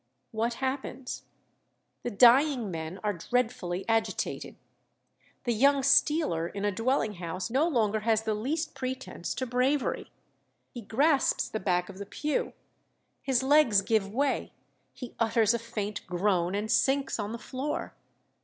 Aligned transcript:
What 0.31 0.55
happens? 0.55 1.25
The 2.01 2.09
dying 2.09 2.71
men 2.71 2.97
are 3.03 3.13
dreadfully 3.13 3.85
agitated. 3.87 4.55
The 5.43 5.53
young 5.53 5.83
stealer 5.83 6.47
in 6.47 6.65
a 6.65 6.71
dwelling 6.71 7.17
house 7.21 7.51
no 7.51 7.67
longer 7.67 7.99
has 7.99 8.23
the 8.23 8.33
least 8.33 8.73
pretence 8.73 9.35
to 9.35 9.45
bravery. 9.45 10.09
He 10.73 10.81
grasps 10.81 11.49
the 11.49 11.59
back 11.59 11.87
of 11.87 11.99
the 11.99 12.07
pew, 12.07 12.53
his 13.21 13.43
legs 13.43 13.83
give 13.83 14.11
way, 14.11 14.53
he 14.91 15.13
utters 15.19 15.53
a 15.53 15.59
faint 15.59 16.07
groan, 16.07 16.55
and 16.55 16.71
sinks 16.71 17.19
on 17.19 17.31
the 17.31 17.37
floor. 17.37 17.93